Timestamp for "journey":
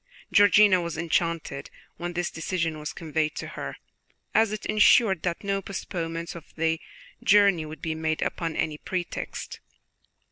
7.23-7.67